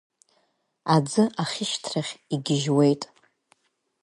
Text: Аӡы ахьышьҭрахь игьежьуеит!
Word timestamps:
Аӡы 0.95 1.23
ахьышьҭрахь 1.41 2.13
игьежьуеит! 2.33 3.01